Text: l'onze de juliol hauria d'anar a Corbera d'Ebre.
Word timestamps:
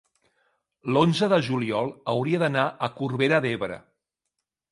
l'onze 0.95 1.27
de 1.33 1.39
juliol 1.49 1.91
hauria 2.15 2.41
d'anar 2.45 2.65
a 2.87 2.91
Corbera 3.01 3.43
d'Ebre. 3.47 3.77